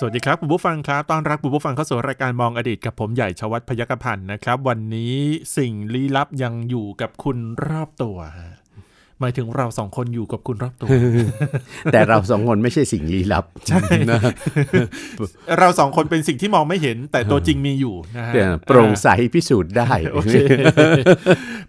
[0.00, 5.14] สวัสดีครับคุณผู้ฟังครับต้อนรับคุณผู้ฟังเข้าสู่รายการมองอดีตกับผมใหญ่ชวัฒนพยกพันธ์นะครับ วันนี้
[5.56, 8.52] สิ่งลี้ลับยังอยู่กับคุณรอบตัวฮะ
[9.20, 10.88] หมายถึงเราสองคนอยู่กับคุณรอบตัว
[11.92, 14.20] แต่เราสองคนไม่ใช่สิ่งลี้ลับ ใช่นะ
[15.58, 20.34] เราสองคนเป็นสิ่งที่มองไม่เห็น แต่ตัวจริงมีอยู่นะฮะเนี่ยโปร่งใสพิสูจน์ได้โอเค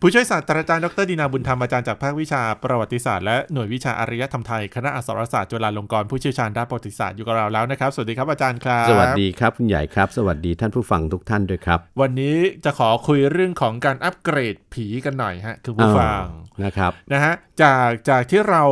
[0.02, 16.26] ผู้ช่วยศาสตราจารย์ดรดีนาบุญธรรมอาจารย์จากภาควิชาประวัติศาสตร์และหน่วยวิชาอารยธรรมไทยคณะอักษรศาสตร์จุฬาลงกรณ์ผู้เชี่ยวชาญด้านประวัติศาสตร์อยู่กับเราแล้วนะครับ สวัสดีครับอาจารย์ครับ สวัสดีครับคุณใหญ่ครับ สวัสดีท่านผู้ฟังทุกท่านด้วยครับ วันนี้จะขอคุยเรื่องของการอัปเกรดผีกันหน่อยฮะคือผู้ฟัง
[16.66, 18.64] นะครับนะฮะจากจากที่เรา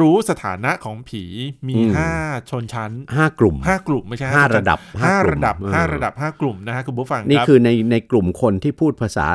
[0.00, 1.24] รู้สถานะของผี
[1.68, 2.10] มีอืมห้า
[2.50, 9.26] ชนชั้นห้ากลุ่มห้ากลุ่มไม่ใช่ห้าชนชั้นระดับห้าห้ากลุ่มระดับเออห้าระดับห้ากลุ่มนะฮะคุณผู้ฟังนี่รับคือในในกลุ่มคนที่พูดภาษา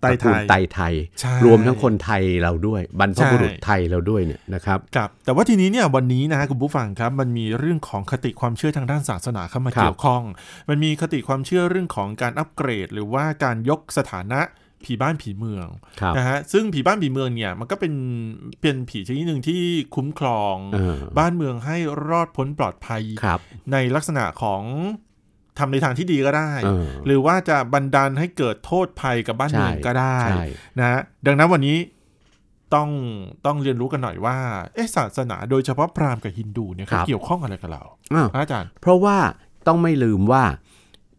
[0.00, 10.22] ไทยตระกูลไตไทยใช่รวมทั้งคนไทยเราด้วย บรรพบุรุษใช่ไทยเราด้วยเนี่ยนะครับครับแต่ว่าทีนี้เนี่ยวันนี้นะฮะคุณผู้ฟังครับ มันมีเรื่องของคติความเชื่อทางด้านศาสนาเข้ามาครับเกี่ยวข้อง
[10.68, 14.40] มันมีคติความเชื่อเรื่องของการอัปเกรด หรือว่าการยกสถานะ
[14.84, 15.66] ผีบ้านผีเมือง
[16.00, 17.94] ครับนะฮะซึ่งผีบ้านผีเมืองเนี่ยมันก็เป็น
[18.60, 19.62] เป็นผีชนิดหนึ่งที่
[19.94, 21.76] คุ้มครองเออบ้านเมืองให้
[22.08, 23.40] รอดพ้นปลอดภัยครับ
[23.72, 24.62] ในลักษณะของ
[25.58, 30.44] ทำในทางที่ดีก็ได้เออหรือว่าจะบันดาลให้เกิดโทษภัยกับบ้านเมืองใช่ก็ได้ใช่
[30.78, 31.76] นะฮะดังนั้นวันนี้
[32.74, 32.90] ต้อง
[33.46, 34.36] ต้องเรียนรู้กันหน่อยว่า
[34.74, 37.82] เอ๊ะศาสนาโดยเฉพาะพราหมณ์กับฮินดูเนี่ยเขาเกี่ยวข้องอะไรกับเรา
[38.14, 39.16] อ้าวอาจารย์ เพราะว่า
[39.66, 40.44] ต้องไม่ลืมว่า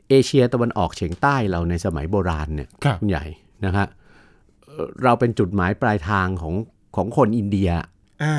[0.10, 3.26] เอเชียตะวันออกเฉียงใต้เราในสมัยโบราณเนี่ยครับคุณใหญ่
[3.66, 3.88] นะฮะ
[4.66, 6.56] เอ่อเราเป็นจุดหมายปลายทางของ
[6.96, 7.72] ของคนอินเดีย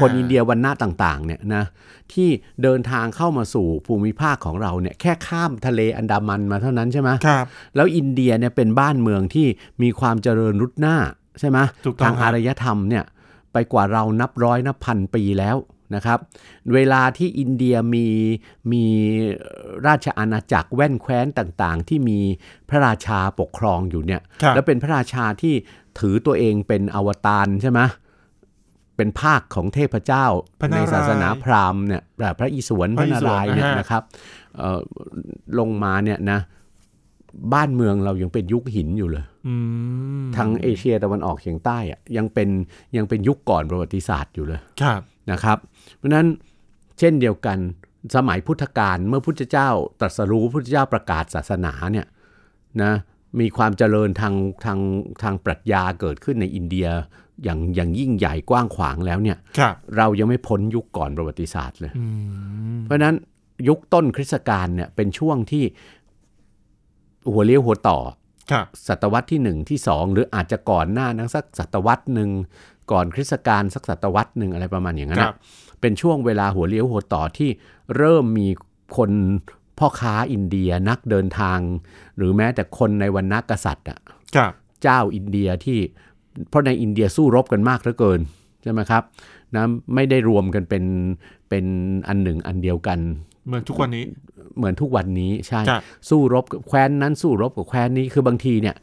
[0.00, 1.64] คนอินเดียวันหน้าต่างๆเนี่ยนะ
[2.12, 2.28] ที่
[2.62, 9.46] เดินทางเข้ามาสู่ภูมิภาคของเราเนี่ยแค่ข้ามทะเลอันดามันมาเท่านั้นใช่ไหมครับแล้วอินเดียเนี่ยเป็นบ้านเมืองที่
[9.82, 10.96] มีความเจริญรุดหน้า
[11.40, 13.04] ใช่ไหมถูกต้องทางครับอารยธรรมเนี่ย
[13.52, 15.56] ไปกว่าเรานับร้อยนับพันปีแล้ว
[15.94, 16.18] นะครับ
[16.74, 18.06] เวลาที่อินเดียมี
[18.72, 18.84] มี
[19.86, 22.20] ราชอาณาจักรแว่นแคว้นต่างๆ ที่มี
[22.68, 25.54] พระราชาปกครองอยู่เนี่ยครับแล้วเป็นพระราชาที่
[25.98, 27.80] ถือตัวเองเป็นอวตารใช่ไหม
[28.96, 30.26] เป็นภาคของเทพเจ้า
[30.60, 34.02] พระนารายณ์ในศาสนาพราหมณ์เนี่ยแบบพระอิศวรพพระระอินาศวรรายณ์เนี่ยนะฮะนะครับ
[34.56, 34.80] เอ่อ
[35.58, 36.40] ลงมาเนี่ยนะ
[37.54, 39.54] บ้านเมืองเรายังเป็นยุคหินอยู่เลยอื
[40.22, 42.48] มทางเอเชียตะวันออกเฉียงใต้อะยังเป็น
[42.96, 45.58] ยังเป็นยุคก่อนประวัติศาสตร์อยู่เลยครับนะครับ
[45.96, 46.26] เพราะฉะนั้น
[46.98, 47.58] เช่นเดียวกัน
[48.16, 49.68] สมัยพุทธกาลเมื่อพุทธเจ้า
[50.00, 52.06] ตรัสรู้พุทธเจ้าประกาศศาสนาเนี่ย
[52.82, 52.92] นะ
[53.40, 54.78] มีความเจริญทางทาง
[55.22, 56.88] ทางปรัชญาเกิดขึ้นในอินเดีย
[57.44, 62.04] อย่างอย่างยิ่งใหญ่กว้างขวางแล้วเนี่ยครับเรายังไม่พ้นยุคก่อนประวัติศาสตร์เลยอื
[62.76, 63.16] มเพราะฉะนั้น
[63.68, 65.64] ยุคต้นคริสตกาลเนี่ยเป็นช่วงที่
[67.32, 67.98] หัวเลี้ยวหัวต่อ
[68.50, 72.30] ครับศตวรรษที่1ที่2หรืออาจจะก่อนหน้านั้นสักศตวรรษหนึ่ง
[72.92, 75.36] ก่อนคริสตกาลสักศตวรรษหนึ่งอะไรประมาณอย่างนั้นคนะรับ
[75.80, 77.50] เป็นช่วงเวลาหัวเลี้ยวหัวต่อที่
[77.96, 78.48] เริ่มมี
[78.96, 79.10] คน
[79.78, 81.58] พ่อค้าอินเดียนักเดินทาง
[82.16, 83.98] หรือแม้แต่คนในวันนักกษัตริย์อะ
[84.36, 85.78] ครับเจ้าอินเดียที่
[86.48, 88.20] เพราะในอินเดียสู้รบกันมากเหลือเกิน
[88.62, 89.02] ใช่ไหมครับ
[89.54, 90.84] นะไม่ได้รวมกันเป็น
[91.48, 91.64] เป็น
[92.08, 92.98] อันหนึ่งอันเดียวกัน
[93.46, 94.04] เหมือนทุกวันนี้
[94.56, 98.76] เหมือนทุกวันนี้ใช่ครับสู้รบกับแคว้นนั้นสู้รบกับแคว้นนี้คือบางทีเนี่ย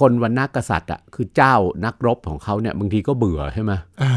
[0.00, 1.54] คนวันนักกษัตริย์อะคือเจ้า
[1.84, 3.72] นักรบของเขาเนี่ยบางทีก็เบื่อใช่ไหม
[4.02, 4.14] อ่า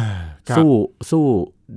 [0.49, 0.69] ครับสู้
[1.11, 1.25] สู้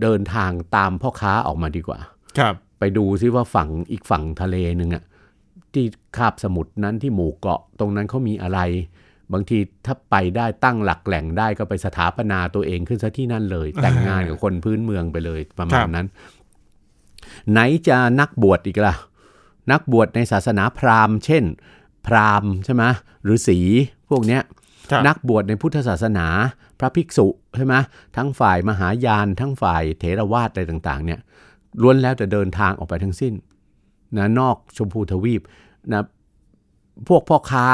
[0.03, 1.99] เดินทางตามพ่อค้าออกมาดีกว่า
[2.39, 5.05] ครับ ไปดูซิว่าฝั่งอีกฝั่งทะเลหนึ่งอะ
[5.73, 5.85] ที่
[6.17, 8.61] คาบสมุทรนั้นที่หมู่เกาะตรงนั้นเขามีอะไร
[9.33, 16.07] บางทีถ้าไปได้ตั้งหลักแหล่งได้ก็ไปสถาปนาตัวเองขึ้นซะที่นั่นเลย แต่งงานกับคนพื้นเมืองไปเลยประมาณนั้น
[17.51, 18.95] ไหนจะนักบวชอีกล่ะ
[19.73, 21.45] นักบวชในศาสนาพราหมณ์ เช่น
[22.07, 22.85] พราหมณ์ใช่ไหม
[23.23, 23.59] หรือสี
[24.11, 24.43] พวกเนี้ย
[24.91, 26.27] ครับนักบวชในพุทธศาสนา
[26.79, 27.27] พระภิกษุ
[27.57, 27.75] ใช่ไหม
[28.17, 31.21] ทั้งฝ่ายมหายาน ทั้งฝ่ายเถรวาทอะไรต่าง ๆ เนี่ย
[31.83, 33.35] ล้วนแล้วแต่เดินทางออกไปทั้งสิ้น
[34.17, 35.43] นะนอกชมพูทวีป
[35.93, 36.03] นะ
[37.09, 37.67] พวกพ่อค้า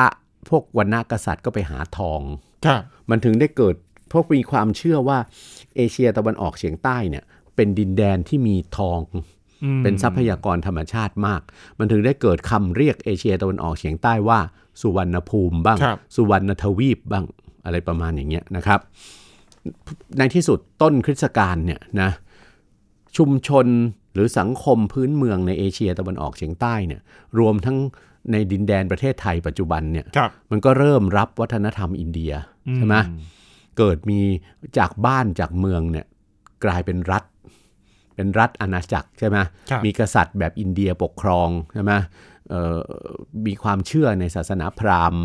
[0.48, 2.20] พวกวรรณกษัตริย์ก็ไปหาทอง
[2.66, 3.74] ครับมันถึงได้เกิด
[4.12, 5.18] พวกมีความเชื่อว่า
[5.76, 7.24] เอเชียตะวันออกเฉียงใต้เนี่ย
[7.56, 8.98] เป็นดินแดนที่มีทอง
[9.64, 11.40] อืมเป็นทรัพยากรธรรมชาติมาก
[11.78, 14.38] มันถึงได้เกิดคำเรียกเอเชียตะวันออกเฉียงใต้ว่า
[14.80, 17.24] สุวรรณภูมิบ้างครับสุวรรณทวีปบ้าง
[17.64, 18.80] อะไรประมาณอย่างเงี้ยนะครับ
[20.18, 22.10] ในที่สุดต้นคริสตกาลเนี่ยนะ
[23.16, 23.66] ชุมชน
[24.14, 27.00] หรือสังคมพื้นเมืองในเอเชียตะวันออกเฉียงใต้เนี่ย
[27.38, 27.78] รวมทั้ง
[28.32, 32.32] ในดินแดนประเทศไทยปัจจุบันเนี่ยครับมันก็เริ่มรับวัฒนธรรมอินเดีย
[32.76, 33.14] ใช่ไหมอื
[33.78, 34.20] เกิดมี
[34.78, 36.06] จากบ้านจากเมืองเนี่ย
[36.64, 37.24] กลายเป็นรัฐ
[38.16, 39.36] เป็นรัฐอาณาจักรใช่ไหม
[39.70, 41.92] ครับมีกษัตริย์แบบอินเดียปกครองใช่ไหม
[42.50, 42.78] เอ่อ
[43.46, 45.22] มีความเชื่อในศาสนาพราหมณ์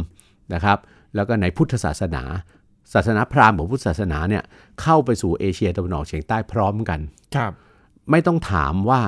[0.53, 0.77] นะครับ
[1.15, 2.23] แล้วก็ในพุทธศาสนา
[2.93, 4.43] ศาสนาพราหมณ์ของพุทธศาสนาเนี่ย
[4.81, 6.99] เข้าไปสู่เอเชียตะวันออกเฉียงใต้พร้อมกัน
[7.35, 7.51] ครับ
[8.11, 9.01] ไม่ต้องถามว่า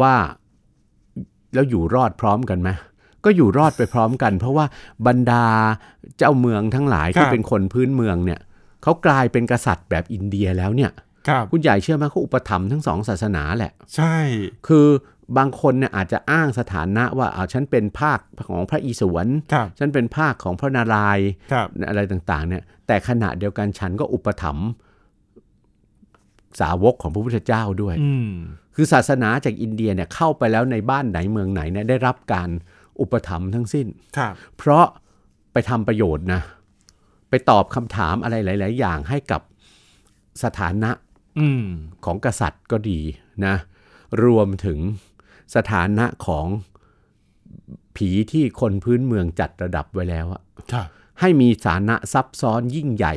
[0.00, 0.14] ว่า
[1.54, 2.70] แล้วอยู่รอดพร้อมกันไหม
[3.24, 4.66] ก็อยู่รอดไปพร้อมกัน เพราะว่า
[5.06, 5.44] บรรดา
[6.18, 8.40] เจ้าเมืองทั้งหลายครัที่บเป็นคนพื้นเมืองเนี่ย
[8.82, 10.90] เขากลายเป็นกษัตริย์แบบอินเดียแล้วเนี่ย
[11.28, 14.16] ครับคุณใหญ่เชื่อไหมเขาอุปถัมภ์ทั้งสองศาสนาแหละ ใช่
[14.68, 14.86] คือ
[15.38, 18.18] บางคนเนี่ยอาจจะอ้างสถานะว่าอ่าฉันเป็นภาค
[18.48, 24.68] ของพระอิศวรครับฉันเป็นภาคของพระนารายณ์ครับอะไรต่างๆ เนี่ย แต่ขณะเดียวกันฉันก็อุปถัมภ์
[26.60, 28.32] สาวกของพระพุทธเจ้าด้วยอืม
[28.74, 32.48] คือศาสนาจากอินเดียเนี่ยเข้าไปแล้วในบ้านไหนเมืองไหนเนี่ยได้รับการ
[33.00, 33.86] อุปถัมภ์ทั้งสิ้น
[34.16, 34.86] ครับเพราะ
[35.52, 36.40] ไปทำประโยชน์นะ
[37.30, 39.40] ไปตอบคำถามอะไรหลาย ๆ อย่างให้กับ
[40.42, 40.90] สถานะ
[41.38, 41.64] อืม
[42.04, 43.00] ของกษัตริย์ก็ดี
[43.46, 43.54] นะ
[44.24, 44.78] รวมถึง
[45.54, 46.46] สถานะของ
[47.96, 50.42] ผีที่คนพื้นเมืองจัดระดับไว้แล้วอะ
[50.72, 50.86] ครับ
[51.20, 53.14] ให้มีฐานะซับซ้อนยิ่งใหญ่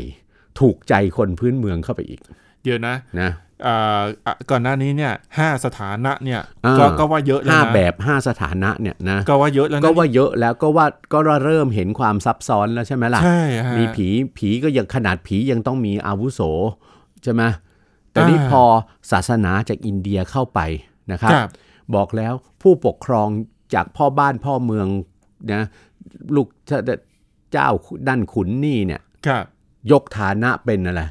[0.59, 2.21] ถูกใจคนพื้นเมืองเข้าไปอีก
[2.63, 3.52] เดี๋ยวนะนะอ่าอะ
[4.49, 14.07] ก่อนหน้านี้เนี่ยห้าสถานะเนี่ยอ่าก็ก็ว่าเยอะแล้วห้านะแบบห้าสถานะเนี่ยนะก็ว่าเยอะแล้วนะก็ว่าเยอะแล้วก็ว่าก็เริ่มเห็นความซับซ้อนแล้วใช่ไหมล่ะใช่ฮะมีผี
[14.37, 16.41] ผีก็ยังขนาดผียังต้องมีอาวุโส
[17.23, 17.43] ใช่ไหม
[18.11, 18.63] แต่นี่อ่าพอ
[19.11, 20.59] ศาสนาจากอินเดียเข้าไป
[21.11, 21.49] นะครับครับ
[21.95, 23.29] บอกแล้วผู้ปกครอง
[23.73, 24.87] จากพ่อบ้านพ่อเมือง
[25.53, 25.63] นะ
[26.35, 27.69] ลูกเจ้า
[28.07, 29.45] ด้านขุนนี่เนี่ยครับ
[29.91, 31.03] ยกฐานะเป็นอะไร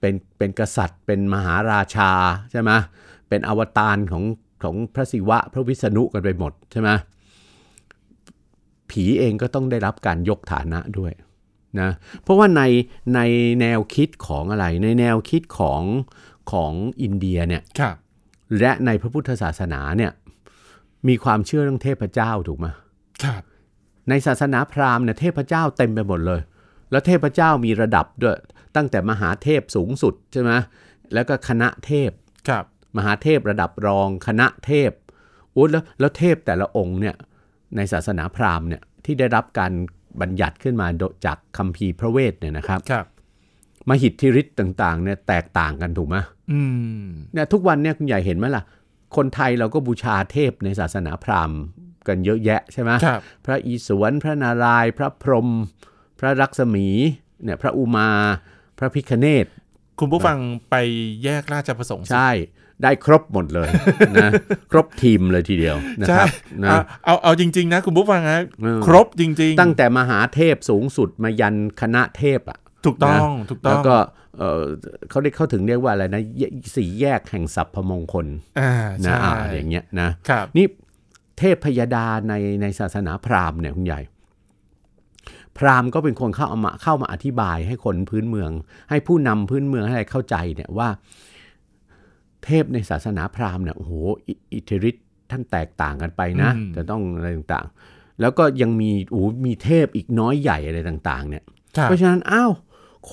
[0.00, 2.10] เป็นเป็นกษัตริย์ เป็นมหาราชา
[2.50, 2.70] ใช่ไหม
[3.28, 4.24] เป็นอวตารของ
[4.62, 6.90] ของพระศิวะพระวิษณุกันไปหมดใช่ไหม
[8.90, 11.12] ผีเองก็ต้องได้รับการยกฐานะด้วย
[11.80, 11.90] นะ
[12.22, 12.62] เพราะว่าใน
[13.14, 13.20] ใน
[13.60, 15.82] แนวคิดของอะไร ในแนวคิดของ
[16.52, 16.72] ของ
[17.02, 17.96] อินเดียเนี่ยครับ
[18.60, 20.12] และในพระพุทธศาสนาเนี่ย
[21.08, 22.66] มีความเชื่อเรื่องเทพเจ้าถูกไหม
[23.24, 23.42] ครับ
[24.08, 26.40] ในศาสนาพราหมณ์เนี่ยเทพเจ้าเต็มไปหมดเลย
[26.90, 28.36] แล้วเทพเจ้ามีระดับด้วย
[28.76, 30.52] ตั้งแต่มหาเทพสูงสุดใช่ไหม
[31.14, 32.10] แล้วก็คณะเทพ
[32.48, 32.64] ครับ
[32.96, 34.90] มหาเทพระดับรองคณะเทพ
[35.52, 37.14] โอ้แล้วแล้วเทพแต่ละองค์เนี่ย
[37.76, 39.72] ในศาสนาพราหมณ์เนี่ยที่ได้รับการ
[40.20, 43.06] บัญญัติขึ้นมาโดยจากคัมภีร์พระเวทเนี่ยนะครับครับ
[43.88, 46.16] มหิทธิฤทธิ์ต่างๆเนี่ยแตกต่างกันถูกไหม
[46.50, 46.60] อื
[47.02, 48.62] มเนี่ยทุกวันเนี่ยคุณใหญ่เห็นไหมล่ะ
[49.16, 51.58] คนไทยเราก็บูชาเทพในศาสนาพราหมณ์
[52.08, 55.48] กันเยอะแยะใช่ไหมครับพระอิศวรพระนารายณ์พระพรหม
[56.18, 56.88] พระลักษมี
[57.44, 58.08] เนี่ยพระอุมา
[58.78, 59.46] พระพิคเนต
[60.00, 60.38] คุณผู้ฟัง
[60.70, 60.74] ไป
[61.24, 62.30] แยกราชประสงค์สิใช่
[62.82, 63.68] ได้ครบหมดเลย
[64.16, 64.30] นะ
[64.72, 66.28] ครบทีมเลยทีเดียวนะใช่ครับ
[66.64, 73.96] นะเอาเอาเอาจริง ๆ นะ คุณผู้ฟังนะเออครบจริง ๆ ตั้งแต่มหาเทพสูงสุดมายันคณะเทพอะถูกต้องถูกต้แล้อวงก็
[74.38, 74.62] เอ่อ
[75.10, 76.42] เขาเรียกเขาถึงเรียกว่าอะไรนะแย
[76.76, 78.26] สี่แยกแห่งสัพพมงคล
[78.60, 78.72] อ่า
[79.06, 80.66] นะใช่อ่าอย่างเงี้ยนะครับนี่
[81.38, 84.00] เทพพยดาในในศาสนาพราหมณ์เนี่ยคุณใหญ่
[85.58, 88.50] พราหมณ์ก็เป็นคนเข้าเอามาเข้ามาอธิบายให้คนพื้นเมือง
[88.90, 90.88] ให้ผู้นำพื้นเมืองให้อะไรเข้าใจเนี่ยว่า
[92.44, 93.92] เทพในศาสนาพราหมณ์เนี่ยโอ้โห
[94.26, 101.44] อิอิทธิฤทธิ์ท่านแตกต่างกันไปนะจะต้องอะไรต่างๆ แล้วก็ยังมีโอ้โหมีเทพอีกน้อยใหญ่อะไรต่าง ๆ เนี่ย
[101.76, 102.52] ครับเพราะฉะนั้นอ้าว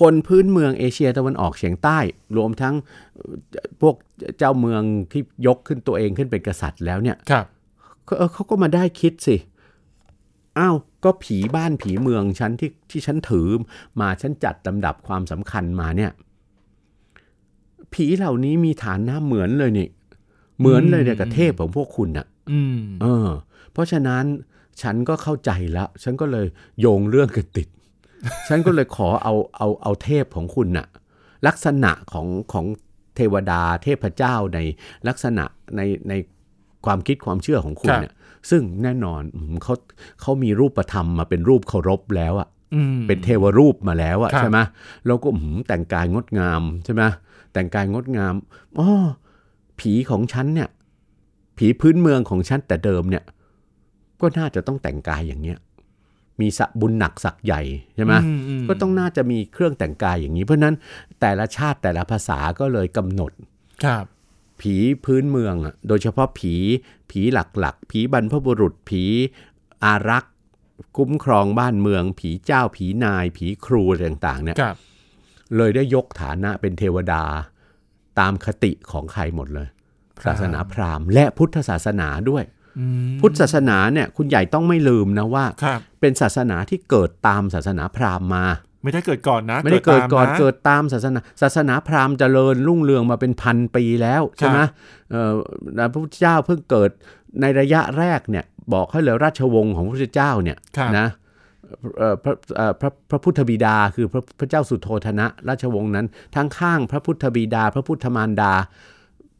[0.00, 1.98] คนพื้นเมืองเอเชียตะวันออกเฉียงใต้
[2.36, 2.74] รวมทั้ง
[3.14, 3.94] เอ่อพวก
[4.38, 7.46] เจ้าเมืองที่ยกขึ้นตัวเองขึ้นเป็นกษัตริย์แล้วเนี่ยครับ
[8.08, 9.36] ก็เออเขาก็มาได้คิดสิ
[10.58, 13.48] อ้าว ก็ผีบ้านผีเมืองฉันที่ที่ฉันถือ
[14.00, 16.12] มาฉันจัดลำดับความสำคัญมาเนี่ย
[17.92, 19.88] ผีเหล่านี้มีฐานหน้าเหมือนเลยนี่
[20.58, 23.28] เหมือนเลยเนี่ยกับเทพของพวกคุณน่ะอืมเออ
[23.72, 24.24] เพราะฉะนั้น
[24.82, 26.46] ฉันก็เข้าใจแล้ว ฉันก็เลย
[26.80, 27.68] โยงเรื่องกันติด
[28.48, 30.86] ฉันก็เลยขอเอาเอาเอาเทพของคุณน่ะ
[31.46, 32.66] ลักษณะของของ
[33.16, 34.58] เทวดาเทพเจ้าใน
[35.08, 35.44] ลักษณะ
[35.76, 36.12] ในใน
[36.86, 38.14] ความคิดความเชื่อของคุณเนี่ย
[38.50, 39.74] ซึ่งแน่นอนอืมเขา
[40.20, 44.58] เขามีรูปธรรมมาเป็นรูปเคารพแล้วอะอืมเป็นเทวรูปมาแล้วอะครับใช่ไหม
[45.06, 47.02] แล้วก็อืมแต่งกายงดงามใช่ไหม
[47.52, 48.34] แต่งกายงดงาม
[48.78, 48.88] อ๋อ
[49.80, 50.68] ผีของฉันเนี่ย
[51.58, 53.24] ผีพื้นเมืองของฉันแต่เดิมเนี่ย
[54.20, 55.58] ก็น่าจะต้องแต่งกายอย่างเนี้ย
[56.40, 57.62] มีสะบุญหนักสักใหญ่
[57.96, 60.74] ใช่ไหมอืมก็ต้องน่าจะมีเครื่องแต่งกายอย่างนี้ เพราะฉะนั้น
[61.20, 63.32] แต่ละชาติแต่ละภาษาก็เลยกำหนด
[63.84, 64.04] ครับ
[64.64, 66.54] ผีพื้นเมืองอะโดยเฉพาะผี
[67.10, 69.04] ผีหลักๆ ผีบรรพบุรุษผี
[69.84, 70.34] อารักษ์
[70.96, 74.76] คุ้มครองบ้านเมือง ผีเจ้าผีนาย ผีครูอะไรต่างๆเนี่ยครับ
[75.56, 77.22] เลยได้ยกฐานะเป็นเทวดา
[78.18, 79.68] ตามคติของใครหมดเลย
[80.20, 82.44] ครับศาสนาพราหมณ์ และพุทธศาสนาด้วย
[82.78, 88.44] อืมพุทธศาสนาเนี่ยคุณใหญ่ต้องไม่ลืมนะว่าครับเป็นศาสนาที่เกิดตามศาสนาพราหมณ์มา
[88.84, 94.58] ไม่ได้เกิดก่อนนะไม่ได้เกิดตามก่อนนะเกิดตามศาสนาศาสนาพราหมณ์เจริญรุ่งเรืองมาเป็นพันปีแล้วใช่ไหม
[95.10, 95.32] เอ่อ
[95.92, 96.90] พระพุทธเจ้าเพิ่งเกิด
[97.40, 101.06] ในระยะแรกเนี่ยบอกให้เลยราชวงศ์ของพระพุทธเจ้าเนี่ยครับนะ
[101.98, 108.52] เอ่อพระเอ่อพระพระพุทธบิดาคือพระพระเจ้าสุโธธนะ ราชวงศ์นั้น ทั้งข้างพระพุทธบิดา พระพุทธมารดา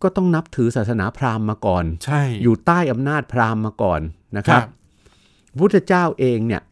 [0.03, 4.01] ก็ต้องนับถือศาสนาพราหมณ์มาก่อน ใช่ อยู่ใต้อำนาจพราหมณ์มาก่อน
[4.37, 4.71] นะครับครับ
[5.53, 6.63] พระพุทธเจ้าเองเนี่ย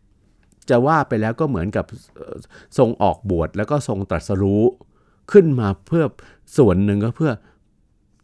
[0.70, 1.84] จะว่าไปแล้วก็เหมือนกับ
[2.16, 2.36] เอ่อ
[2.78, 4.62] ทรงออกบวชแล้วก็ทรงตรัสรู้
[5.32, 6.04] ขึ้นมาเพื่อ
[6.58, 7.32] ส่วนหนึ่งก็เพื่อ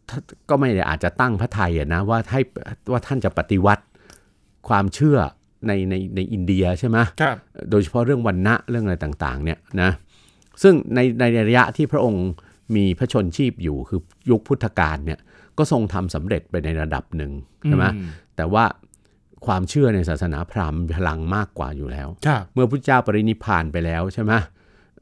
[0.09, 2.41] ท่านก็ไม่ได้อาจจะตั้งพระไทยอะนะว่าให้
[2.91, 3.83] ว่าท่านจะปฏิวัติ
[4.67, 5.17] ความเชื่อ
[5.67, 7.35] ในในในอินเดียใช่ไหมครับ
[7.71, 9.91] โดยเฉพาะเรื่องวันณะเรื่องอะไรต่างๆเนี่ยนะ
[10.61, 12.27] ซึ่งในในระยะที่พระองค์
[12.75, 15.19] มีพระชนชีพอยู่คือยุคพุทธกาลเนี่ย
[15.57, 17.31] ก็ทรงทำสำเร็จไปในระดับหนึ่ง
[17.65, 18.01] ใช่ไหมอื
[18.35, 18.63] แต่ว่า
[19.45, 24.33] ความเชื่อในศาสนาพราหมณ์มีพลังมากกว่าอยู่แล้วครับเมื่อพระเจ้าปรินิพพานไปแล้วใช่ไหม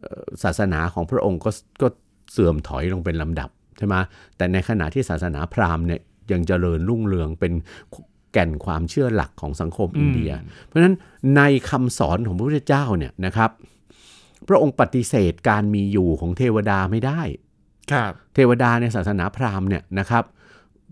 [0.01, 1.51] เอ่อศาสนาของพระองค์ก็
[1.81, 1.87] ก็
[2.31, 3.95] เสื่อมถอยลงเป็นลำดับใช่ไหม
[4.37, 6.01] แต่ในขณะที่ศาสนาพราหมณ์เนี่ย
[6.31, 7.53] ยังเจริญรุ่งเรืองเป็น
[8.33, 10.31] แก่นความเชื่อหลักของสังคมอินเดีย
[10.65, 10.95] เพราะฉะนั้น
[11.37, 13.51] ในคำสอนของพระพุทธเจ้าเนี่ยนะครับ
[14.47, 17.21] พระองค์ปฏิเสธการมีอยู่ของเทวดาไม่ได้
[17.91, 20.23] ครับเทวดาในศาสนาพราหมณ์เนี่ยนะครับ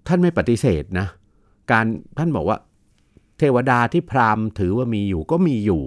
[0.08, 1.08] ท่านไม่ปฏิเสธนะ
[1.72, 1.86] การ
[2.18, 2.58] ท่านบอกว่า
[3.40, 5.84] เทวดาที่พราหมณ์ถือว่ามีอยู่ก็มีอยู่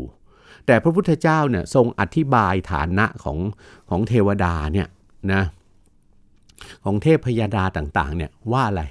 [0.67, 3.39] แต่พระพุทธเจ้าเนี่ยทรงอธิบายฐานะของ
[3.91, 4.89] ของเทวดาเนี่ย
[5.33, 5.43] นะ
[6.85, 8.83] ของเทพพยดาต่างๆเนี่ยว่าอะไร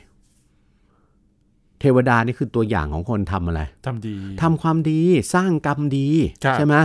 [1.80, 5.02] เทวดานี่คือตัวอย่างของคนทำอะไรทำดีทำความดี
[5.34, 6.08] สร้างกรรมดี
[6.46, 6.76] ครับใช่ไหม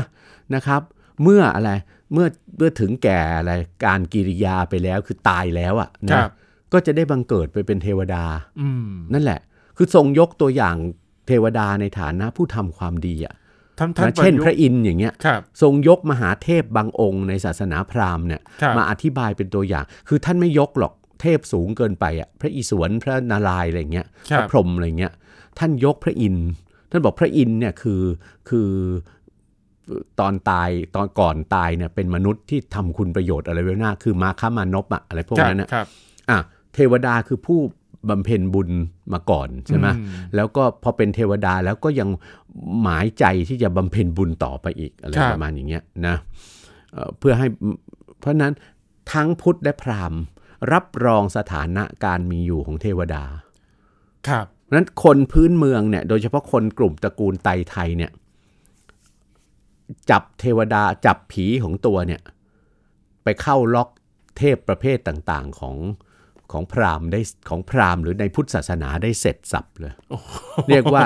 [0.55, 0.83] นะครับ
[1.23, 1.71] เมื่ออะไร
[2.13, 2.27] เมื่อ
[2.57, 3.53] เมื่อถึงแก่อะไร
[3.85, 6.31] การกิริยาไปแล้วคือตายแล้วอะครันะบ
[6.73, 8.25] ก็จะได้บังเกิดไปเป็นเทวดา
[8.61, 9.41] อืมนั่นแหละ
[9.77, 10.77] คือทรงยกตัวอย่าง
[11.27, 13.35] เทวดาในฐานะผู้ทำความดีอะ
[13.79, 25.13] ท่านท่านนะเช่นยุกพระอินทร์อย่างเงี้ยครับทรงยกมหาเทพบางองค์ในศาสนาพราหมณ์เนี่ยครับมาอธิบายเป็นตัวอย่าง คือท่านไม่ยกหรอกเทพสูงเกินไปอะพระอิศวรพระนารายณ์อะไรเงี้ยครัพบระพรหมอะไรเงี้ย
[25.59, 26.49] ท่านยกพระอินทร์
[26.91, 28.03] ท่านบอกพระอินทร์เนี่ยคือ
[28.49, 28.71] คือ
[30.21, 35.87] ตอนตายตอนก่อนตายเนี่ยเป็นมนุษย์ที่ทำคุณประโยชน์อะไรไว้หน้า คือมาค้ามานพอะอะไรพวกครับนั้นน่ะครับ
[36.31, 36.39] อะ
[36.75, 37.61] เทวดาคือผู้
[38.09, 38.71] บำเพ็ญบุญ
[39.13, 40.03] มาก่อนใช่ไหมอื
[40.35, 42.09] แล้วก็พอเป็นเทวดาแล้วก็ยัง
[42.83, 46.17] หมายใจที่จะบำเพ็ญบุญต่อไปอีกอะไรครับประมาณอย่างเงี้ยนะ
[46.93, 47.47] เอ่อเพื่อให้
[48.21, 48.53] เพราะฉะนั้น
[49.13, 50.21] ทั้งพุทธและพราหมณ์
[50.73, 53.25] รับรองสถานะการมีอยู่ของเทวดา
[54.29, 58.13] ครับเพราะฉะนั้นคนพื้นเมืองเนี่ย โดยเฉพาะคนกลุ่มตระกูลไตไทยเนี่ย
[60.11, 62.21] จับเทวดาจับผีของตัวเนี่ย
[63.25, 63.89] ไปเข้าล็อก
[64.39, 65.77] เทพประเภทต่าง ๆ ของ
[66.53, 69.95] ของพราหมณ์ได้ของพราหมณ์หรือในพุทธศาสนาได้เสร็จสับเลย
[70.69, 71.03] เรียกว่า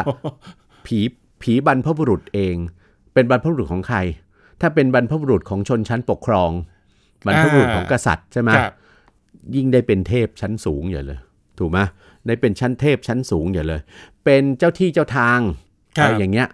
[0.86, 0.98] ผี
[1.42, 2.56] ผีบรรพบุรุษเอง
[3.14, 3.98] เป็นบรรพบุรุษของใคร
[4.60, 6.50] ถ้าเป็นบรรพบุรุษของชนชั้นปกครอง
[7.26, 8.72] บรรพบุรุษของกษัตริย์ใช่ไหมครับ
[9.56, 11.20] ยิ่งได้เป็นเทพชั้นสูงอย่าเลย
[11.58, 11.78] ถูกไหม
[12.26, 13.80] ได้เป็นชั้นเทพชั้นสูงอย่าเลย
[14.24, 15.40] เป็นเจ้าที่เจ้าทาง
[15.98, 16.48] ครับอะไรอย่างเงี้ย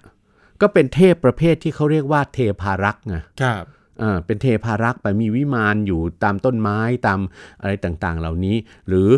[0.60, 3.81] ก็เป็นเทพประเภทที่เขาเรียกว่าเทพารักษ์ไงครับอ่า
[4.26, 7.20] เป็นเทพารักษ์ไปมีวิมานอยู่ตามต้นไม้ตาม
[7.60, 8.56] อะไรต่างๆ เหล่านี้
[8.88, 9.08] หรือ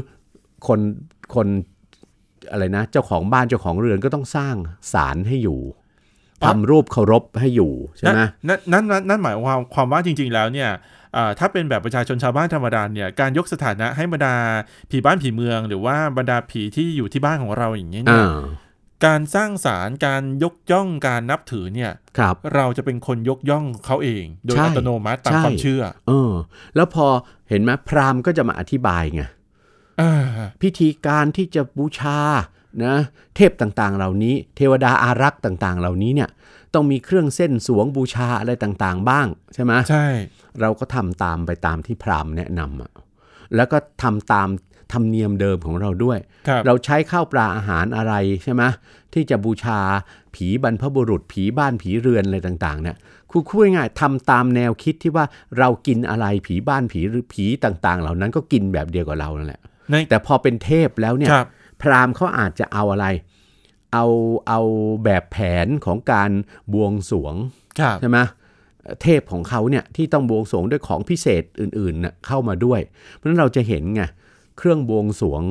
[0.66, 0.80] คน
[1.34, 1.46] คน
[2.50, 4.56] อะไรนะเจ้าของบ้านเจ้าของเรือนก็ต้องสร้าง
[4.92, 5.60] ศาลให้อยู่
[6.44, 10.70] ทำรูปเคารพให้อยู่ใช่ไหมนั่นนั่นนั่นนั่นหมายความความว่าจริง ๆ แล้วเนี่ย
[11.16, 14.34] อ่าถ้าเป็นแบบประชาชนชาวบ้านธรรมดาเนี่ยการยกสถานะให้บรรดา
[14.90, 18.26] ผีบ้านผีเมือง หรือว่าบรรดาผีที่อยู่ที่บ้านของเราอย่างนี้ยเนี่อ่าย
[19.06, 26.32] การสร้างสารการยกย่องการนับถือเนี่ยครับเราจะเป็นคนยกย่องเขาเอง โดยใช่อัตโนมัติตามใช่ความเชื่อ เออ
[26.76, 27.06] แล้วพอ
[27.48, 29.22] เห็นไหมพราหมณ์ก็จะมาอธิบายไง
[30.00, 30.24] อ่า
[30.62, 32.20] พิธีการที่จะบูชา
[32.84, 32.96] นะ
[33.36, 36.28] เทพต่างๆ เหล่านี้ เทวดาอารักษ์ต่างๆ เหล่านี้เนี่ย
[36.74, 40.06] ต้องมีเครื่องเส้นสวงบูชาอะไรต่างๆ บ้างใช่ไหมใช่
[40.60, 42.92] เราก็ทำตามไปตามที่พราหมณ์แนะนำอะ
[43.56, 44.48] แล้วก็ทำตาม
[44.92, 48.62] ธรรมเนียมเดิมของเราด้วยครับเราใช้ข้าวปลาอาหารอะไรใช่ไหม
[49.14, 49.80] ที่จะบูชา
[50.34, 52.96] ผีบรรพบุรุษผีบ้านผีเรือนอะไรต่างๆเนี่ย
[53.30, 55.24] คือพูดง่ายๆทำตามแนวคิดที่ว่า
[55.58, 59.60] เรากินอะไรผีบ้านผีหรือผีต่างๆ เหล่านั้นก็กินแบบเดียวกับเรานั่นแหละ
[59.90, 61.46] ในแต่พอเป็นเทพแล้วเนี่ยครับ
[61.80, 63.06] พราหมณ์เขาอาจจะเอาอะไร
[63.92, 64.06] เอา
[64.48, 64.60] เอา
[65.04, 66.30] แบบแผนของการ
[66.72, 67.34] บวงสรวง
[67.80, 68.18] ครับใช่ไหม
[69.02, 72.80] เทพของเขาเนี่ยที่ต้องบวงสรวงด้วยของพิเศษอื่นๆน่ะเข้ามาด้วย
[73.14, 74.02] เพราะฉะนั้นเราจะเห็นไง
[74.56, 75.42] เครื่องบวงสรวง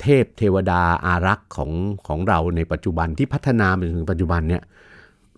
[0.00, 1.70] เทพเทวดาอารักษ์ของ
[2.06, 4.62] ของเราในปัจจุบันที่พัฒนามาถึงปัจจุบันเนี่ย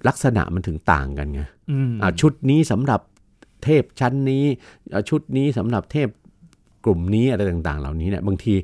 [0.08, 3.00] ลักษณะมันถึงต่างกันไงอืมอะชุดนี้สำหรับ
[3.64, 4.44] เทพชั้นนี้
[4.94, 6.08] อะชุดนี้สำหรับเทพ
[6.85, 8.54] กลุ่มนี้อะไรต่างๆ เหล่านี้เนี่ยบางที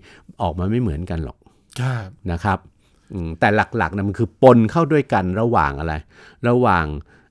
[0.43, 1.39] ออกมาไม่เหมือนกันหรอก
[1.81, 2.59] ครับนะครับ
[3.13, 5.95] อืมแต่หลักๆนะมันคือปนเข้าด้วยกันระหว่างอะไร
[6.49, 6.85] ระหว่าง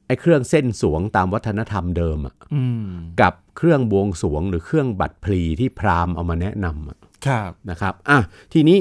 [0.06, 2.90] ไอ้เครื่องเส้นสวงตามวัฒนธรรมเดิมอะอืม
[3.22, 8.20] กับ เครื่องบวงสรวงหรือเครื่องบัตรพลีที่พราหมณ์เอามาแนะนำอะครับนะครับอะ
[8.54, 8.78] ทีนี้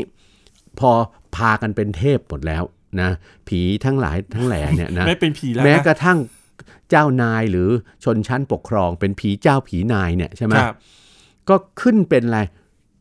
[0.78, 0.90] พอ
[1.36, 2.62] พากันเป็นเทพหมดแล้ว
[3.00, 3.10] นะ
[3.48, 6.18] ผีทั้งหลายทั้งแหล่เนี่ยนะไม่เป็นผีแล้วแม้นะกระทั่ง
[6.90, 7.68] เจ้านายหรือ
[8.04, 10.74] ชนชั้นปกครอง เป็นผีเจ้าผีนายเนี่ยใช่ไหมครับ
[11.48, 12.40] ก็ขึ้นเป็นอะไร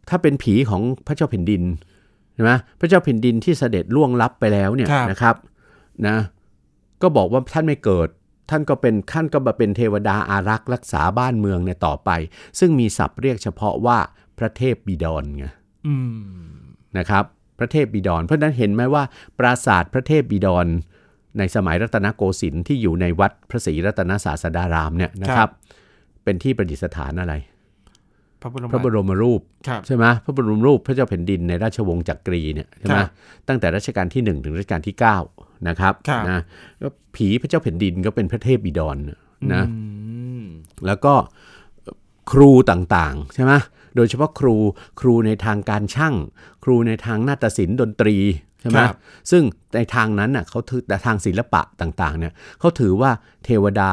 [0.09, 1.63] ถ้าเป็นผีของพระเจ้าแผ่นดิน
[2.33, 5.35] ใช่ไหมพระเจ้าแผ่นดินที่เสด็จล่วงลับไปแล้วเนี่ยครับนะครับ
[6.07, 6.17] นะ
[7.01, 8.09] ก็บอกว่าท่านไม่เกิด
[8.50, 12.10] ท่านก็เป็นท่านก็มาเป็นเทวดาอารักษ์รักษาบ้านเมืองเนี่ยต่อไป
[12.60, 13.98] ซึ่งมีศัพท์เรียกเฉพาะว่า
[14.39, 15.45] พระเทพบิดรไง
[15.88, 16.51] อืม
[16.98, 17.24] นะครับ
[17.60, 19.03] พระเทพบิดร เพราะฉะนั้นเห็นไหมว่า
[19.39, 20.67] ปราสาทพระเทพบิดร
[21.38, 25.50] ในสมัยรัตนโกสินทร์ที่อยู่ในวัดพระศรีรัตนศาสดารามเนี่ยนะครับ
[26.24, 27.33] เป็นที่ประดิษฐานอะไร
[28.41, 33.10] พระบรมพระบรมรูปครับใช่ไหมพระบรมรูปพระเจ้าแผ่นดินในราชวงศ์จักรีเนี่ยใช่ไหมครับ
[33.48, 36.39] ตั้งแต่รัชกาลที่ 1 ถึงรัชกาลที่ 9 นะครับครับนะ
[36.80, 38.98] แล้วผีพระเจ้าแผ่นดินก็เป็นพระเทพบิดร
[39.53, 39.82] นะอื
[40.41, 40.44] ม
[40.88, 41.13] แล้วก็
[42.32, 43.53] ครูต่างๆ ใช่ไหม
[43.96, 44.56] โดยเฉพาะครู
[45.01, 46.15] ครูในทางการช่าง
[46.63, 48.18] ครูในทางนาฏศิลป์ดนตรี
[48.62, 48.98] ใช่ไหมครับ
[49.32, 49.44] ซึ่ง
[49.75, 53.12] ในทางนั้นน่ะเขาถือแต่ทางศิลปะต่างๆเนี่ยเขาถือว่า
[53.46, 53.91] เทวดา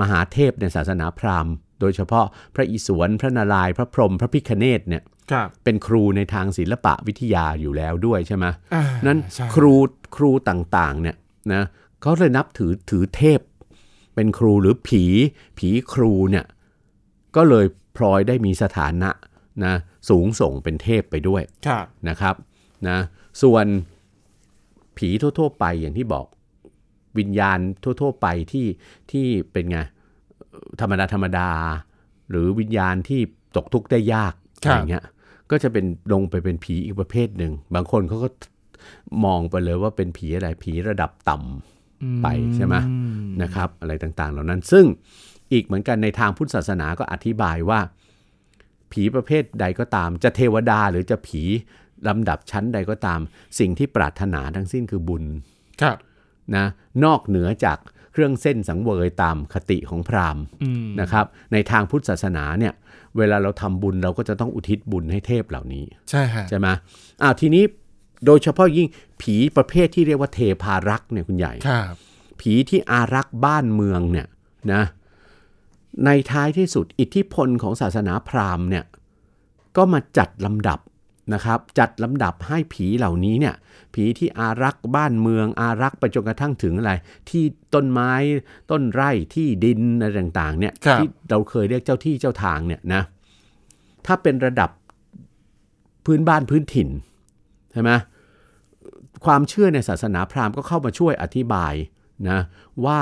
[0.00, 5.19] มหาเทพในศาสนาพราหมณ์ โดยเฉพาะพระอิศวร พระนารายณ์พระพรหมพระพิคเนตเนี่ยครับ
[5.64, 9.74] เป็นครูในทางศิลปะวิทยาอยู่แล้วด้วยใช่ไหมอ่านั้นใช่ครู
[10.16, 11.16] ครูต่างๆเนี่ย
[11.52, 11.62] นะ
[12.00, 13.40] เขาเลยนับถือถือเทพ
[14.14, 15.04] เป็นครูหรือผี
[15.58, 16.46] ผีครูเนี่ย
[17.36, 19.10] ก็เลยพลอยได้มีสถานะ
[19.64, 19.74] นะ
[20.08, 22.34] สูงส่งเป็นเทพไปด้วยครับนะครับ
[22.88, 22.98] นะ
[23.42, 23.66] ส่วน
[24.96, 25.08] ผี
[25.38, 26.26] ทั่ว ๆ ไปอย่างที่บอก
[27.18, 27.58] วิญญาณ
[28.00, 28.66] ทั่ว ๆ ไปที่
[29.10, 29.78] ที่เป็นไง
[30.80, 31.50] ธรรมดาธรรมดา
[32.30, 33.20] หรือวิญญาณที่
[33.56, 34.34] ตกทุกข์ได้ยาก
[34.64, 35.04] ครัอะบไรเงี้ย
[35.50, 38.28] ก็จะเป็นลงไปเป็นผีอีกประเภทหนึ่ง บางคนเขาก็
[39.24, 42.26] มองไปเลยว่าเป็นผีอะไรผีระดับต่ำไป
[42.56, 42.96] ใช่ไหมอื
[43.42, 44.84] นะครับ อะไรต่างๆ เหล่านั้น ซึ่ง
[45.52, 47.80] อีกเหมือนกันในทางพุทธศาสนาก็อธิบายว่า
[48.92, 51.42] ผีประเภทใดก็ตาม จะเทวดาหรือจะผี
[52.08, 53.20] ลำดับชั้นใดก็ตาม
[53.58, 55.24] สิ่งที่ปรารถนาทั้งสิ้นคือบุญ
[55.82, 55.96] ครับ
[56.56, 56.66] นะ
[57.04, 57.78] นอกเหนือจาก
[58.12, 62.72] เครื่องเส้นสังเวยตามคติของพราหมณ์อืมนะครับ ในทางพุทธศาสนาเนี่ย
[63.18, 66.68] เวลาเราทำบุญเราก็จะต้องอุทิศบุญให้เทพเหล่านี้ ใช่ฮะใช่ไหม
[67.22, 67.64] อ้าวทีนี้
[68.26, 68.88] โดยเฉพาะยิ่ง
[69.22, 71.94] ผีประเภทที่เรียกว่าเทพารักษ์เนี่ยคุณใหญ่ครับ
[72.40, 74.26] ผีที่อารักษ์บ้านเมืองเนี่ย
[74.72, 74.82] นะ
[76.04, 78.84] ในท้ายที่สุดอิทธิพลของศาสนาพราหมณ์เนี่ย
[79.76, 80.78] ก็มาจัดลำดับ
[81.32, 83.54] นะครับ จัดลำดับให้ผีเหล่านี้เนี่ย
[83.94, 86.92] ผีที่อารักษ์บ้านเมืองอารักษ์ไปจนกระทั่งถึงอะไร
[87.30, 88.12] ที่ต้นไม้
[88.70, 93.02] ต้นไร่ที่ดินอะไรต่างๆเนี่ยครับที่เราเคยเรียกเจ้าที่เจ้าทางเนี่ยนะ
[94.06, 94.70] ถ้าเป็นระดับ
[96.06, 96.88] พื้นบ้านพื้นถิ่น
[97.72, 97.90] ใช่ไหม
[99.24, 101.74] ความเชื่อในศาสนาพราหมณ์ก็เข้ามาช่วยอธิบาย
[102.30, 102.38] นะ
[102.84, 103.00] ว่า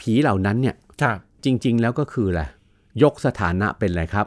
[0.00, 2.42] ผีเหล่านั้นเนี่ยครับจริง ๆ แล้วก็คืออะไร
[3.02, 4.26] ยกสถานะเป็นอะไรครับ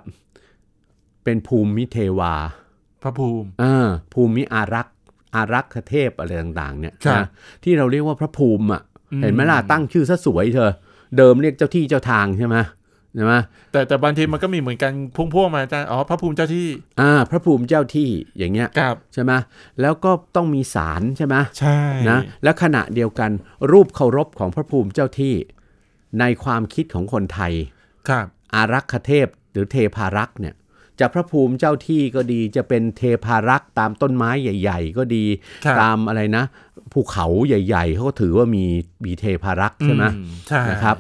[1.26, 2.34] เป็นภูมิเทวา
[3.04, 4.96] พระภูมิอ่าภูมิอารักษ์
[5.36, 7.28] อารักษ์เทพอะไรต่าง ๆ เนี่ยครับนะ
[7.64, 10.72] ที่เราเรียกว่าพระภูมิอะอืมเห็นไหมล่ะตั้งชื่อซะสวยเธอ
[11.18, 12.58] เดิมเรียกเจ้าที่เจ้าทางใช่ไหม
[13.16, 13.34] ใช่ไหม
[13.72, 16.68] แต่แต่บางทีมันก็มีเหมือนกันพุ่งพวงมาอาจารย์อ๋อพระภูมิเจ้าที่
[17.02, 19.32] อ่า พระภูมิเจ้าที่อย่างเงี้ยครับใช่ไหม
[19.82, 23.32] แล้วก็ต้องมีศาลใช่ไหมใช่นะและขณะเดียวกัน
[23.72, 25.36] รูปเคารพของพระภูมิเจ้าที่
[26.20, 27.54] ในความคิดของคนไทย
[28.10, 30.56] ครับ อารักขเทพหรือเทพารักษ์เนี่ย
[31.00, 35.26] จะพระภูมิเจ้าที่ก็ดีจะเป็นเทพารักษ์ตามต้นไม้ใหญ่ ๆ ก็ดี
[35.66, 36.44] ครับตามอะไรนะ
[36.94, 38.66] ภูเขาใหญ่ ๆ เขาก็ถือว่ามี
[39.06, 40.98] มีเทพารักษ์ใช่ไหมอืใช่นะครับ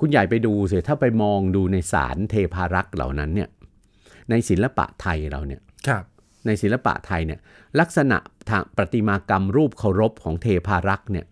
[0.00, 3.48] คุณใหญ่ไปดูสิถ้าไปมองดูในสารเทพารักษ์เหล่านั้นเนี่ย
[4.30, 6.04] ในศิลปะไทยเราเนี่ยครับ
[6.46, 7.40] ในศิลปะไทยเนี่ย
[7.80, 8.18] ลักษณะ
[8.50, 11.26] ทางประติมากรรมรูปเคารพของเทพารักษ์เนี่ย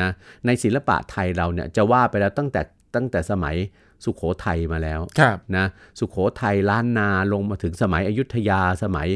[0.00, 0.10] นะ
[0.46, 2.62] ในศิลปะไทยเราเนี่ยจะว่าไปแล้วตั้งแต่
[2.94, 3.56] ตั้งแต่สมัย
[4.04, 5.66] สุขโขทัยมาแล้วครับนะ
[5.98, 9.08] สุขโขทัยล้านนาลงมาถึงสมัยอยุธยาสมัย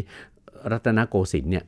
[0.73, 1.65] รัตนโกสินทร์เนี่ย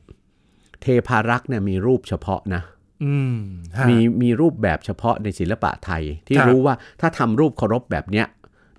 [0.81, 2.61] เทพารักษ์เนี่ยมีรูปเฉพาะนะ
[3.03, 3.37] อืม
[3.77, 8.25] ฮะมีมีรูปแบบเฉพาะในศิลปะไทย ที่ครับรู้ว่าถ้าทำรูปเคารพแบบเนี้ย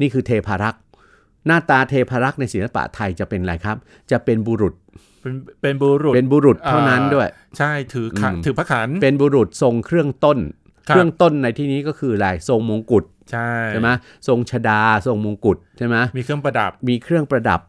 [0.00, 0.82] นี่คือเทพารักษ์
[1.46, 3.76] หน้าตาเทพารักษ์ในศิลปะไทยจะเป็นอะไรครับ
[4.10, 4.74] จะเป็นบุรุษ
[5.22, 10.38] เป็นเป็นบุรุษเป็นบุรุษเท่านั้นอ่าด้วย ใช่ถือขันอืมถือพระขันเป็นบุรุษทรงเครื่องต้น
[10.88, 13.90] ครับเครื่องต้นในที่นี้ก็คืออะไรทรงมงกุฎ ใช่ใช่ไหม
[14.28, 17.60] ทรงชดาทรงมงกุฎใช่ไหมมีเครื่องประดับมีเครื่องประดับ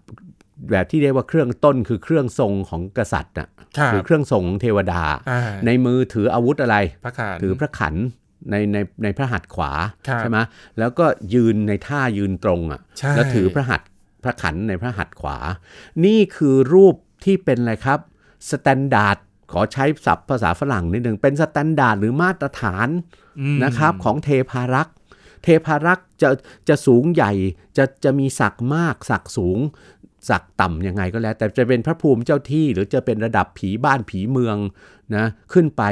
[0.71, 7.95] แบบที่เรียกว่าเครื่องต้นคือเครื่องทรงของกษัตริย์น่ะครับหรือเครื่องทรงของเทวดาอ่าในมือถืออาวุธอะไรพระขันถือพระขัน
[8.51, 9.71] ในในในพระหัตถ์ขวา
[10.07, 10.37] ครับใช่ไหม
[10.79, 13.87] แล้วก็ยืนในท่ายืนตรงอะใช่แล้วถือพระหัตถ์
[14.23, 15.37] พระขันในพระหัตถ์ขวา
[16.05, 16.95] นี่คือรูป
[17.25, 17.99] ที่เป็นอะไรครับ
[18.49, 19.17] standard
[19.51, 22.87] ขอใช้ศัพท์ภาษาฝรั่งนิดหนึ่งเป็น standard หรือมาตรฐาน
[23.39, 24.95] อืมนะครับของเทพารักษ์
[25.43, 26.29] เทพารักษ์จะ
[26.69, 27.31] จะสูงใหญ่
[27.77, 29.59] จะจะมีศักดิ์มากศักดิ์สูง
[30.29, 34.57] ศักดิ์ต่ำยังไงก็แล้ว แต่จะเป็นพระภูมิเจ้าที่หรือจะเป็นระดับผีบ้านผีเมือง
[35.15, 35.83] นะขึ้นไป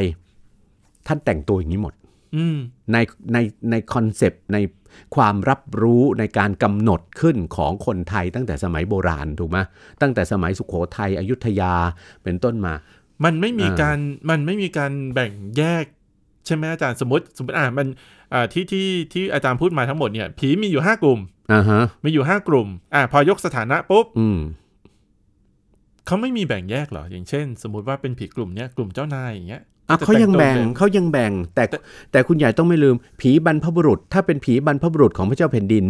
[1.07, 1.93] ท่านแต่งตัวอย่างนี้หมด
[2.35, 2.57] อืม
[2.91, 2.97] ใน
[3.33, 3.38] ใน
[3.71, 4.57] ในคอนเซปต์ใน
[5.15, 9.57] ความรับรู้ในการกำหนดขึ้นของคนไทยตั้งแต่สมัยโบราณถูกไหม
[10.01, 11.73] ตั้งแต่สมัยสุขโขทัยอยุธยา
[12.23, 12.73] เป็นต้นมา
[13.25, 13.97] มันไม่มีอ่าการ
[14.29, 15.85] มันไม่มีการแบ่งแยก
[16.45, 18.18] ใช่ไหมอาจารย์สมมติสมมติอ่ามันอ่า
[18.53, 21.19] ที่ที่ที่อาจารย์พูดมาทั้งหมดเนี่ย ผีมีอยู่ห้ากลุ่ม
[21.53, 24.39] อ่าฮะมีอยู่ห้ากลุ่ม อ่า พอยกสถานะปุ๊บอืม
[26.05, 31.63] เขาไม่มีแบ่งแยกเหรอ อย่างเช่น สมมติว่าเป็นผีกลุ่มเนี้ยกลุ่มเจ้านายอย่างเงี้ยอะจะเขายังแบ่งแต่งตัวเขายังแบ่ง แต่
[32.11, 35.85] แต่คุณใหญ่ต้องไม่ลืม ผีบรรพบุรุษ ถ้าเป็นผีบรรพบุรุษของพระเจ้าแผ่นดิน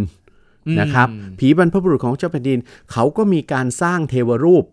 [0.67, 1.07] อืมนะครับ
[1.39, 2.59] ผีบรรพบุรุษของพระเจ้าแผ่นดิน
[2.91, 4.65] เขาก็มีการสร้างเทวรูป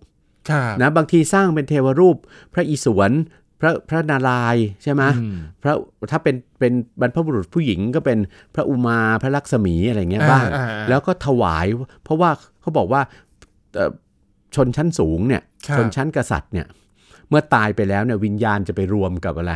[0.51, 2.17] ครับนะบางทีสร้างเป็นเทวรูป
[2.53, 3.13] พระอิศวร
[3.61, 5.73] พระพระนารายณ์ใช่ไหมอืมพระ
[6.11, 8.19] ถ้าเป็นเป็นบรรพบุรุษผู้หญิงก็เป็น
[8.55, 11.67] พระอุมาพระลักษมีอะไรเงี้ยบ้างอ่าอ่าแล้วก็ถวาย
[12.05, 13.01] เพราะว่าเขาบอกว่า
[13.75, 13.93] เอ่อ
[14.55, 16.67] ชนชั้นสูงเนี่ยครับชนชั้นกษัตริย์เนี่ย
[17.29, 19.53] เมื่อตายไปแล้วเนี่ยวิญญาณจะไปรวมกับอะไร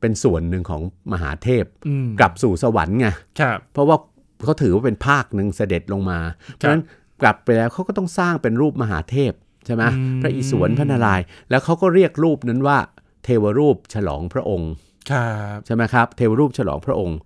[0.00, 3.08] เป็นส่วนหนึ่งของมหาเทพอืมกลับสู่สวรรค์ไง
[3.40, 3.96] ครับเพราะว่า
[4.44, 6.18] เขาถือว่าเป็นภาคหนึ่งเสด็จลงมา
[6.54, 6.82] เพราะฉะนั้น
[7.22, 9.32] กลับไปแล้วเขาก็ต้องสร้างเป็นรูปมหาเทพ
[9.66, 12.78] ใช่ไหมอืมพระอิศวรพระนารายณ์แล้วเขาก็เรียกรูปนั้นว่า
[13.24, 14.70] เทวรูปฉลองพระองค์
[15.10, 17.18] ครับใช่ไหมครับ เทวรูปฉลองพระองค์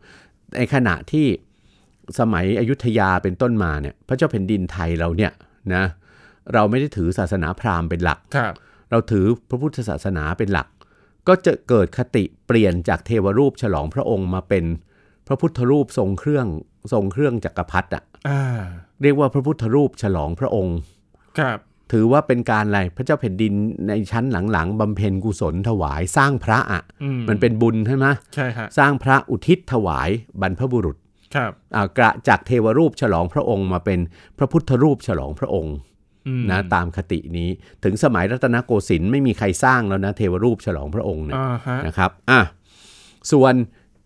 [0.56, 1.26] ในขณะที่
[2.18, 5.32] สมัยอยุธยาเป็นต้นมาเนี่ย พระเจ้าแผ่นดินไทยเราเนี่ย
[5.74, 5.84] นะ
[6.54, 8.52] เราไม่ได้ถือศาสนาพราหมณ์เป็นหลักครับ
[8.90, 10.68] เราถือพระพุทธศาสนาเป็นหลัก
[11.28, 14.64] ก็จะเกิดคติเปลี่ยนจากเทวรูปฉลองพระองค์มาเป็น
[15.26, 16.46] พระพุทธรูปทรงเครื่อง
[16.92, 18.42] ทรงเครื่องจักรพรรดิอะอ่า
[19.02, 20.76] เรียกว่าพระพุทธรูปฉลองพระองค์
[21.38, 21.58] ครับ
[21.92, 23.53] ถือว่าเป็นการอะไรพระเจ้าแผ่นดิน
[23.88, 30.09] ในชั้นหลังๆบำเพ็ญกุศลถวายสร้างพระอะอืมมันเป็นบุญใช่ไหมใช่ฮะสร้างพระอุทิศถวาย
[30.40, 30.96] บรรพบุรุษ
[31.35, 34.01] ครับอ่ากระจากเทวรูปฉลองพระองค์มาเป็น
[34.38, 35.74] พระพุทธรูปฉลองพระองค์
[36.27, 37.48] อืมนะตามคตินี้
[37.85, 42.40] ถึงสมัยรัตนโกสินทร์ไม่มีใครสร้างแล้วนะเทวรูปฉลองพระองค์เนี่ยอ่าฮะนะครับอะ
[43.33, 43.55] ส่วน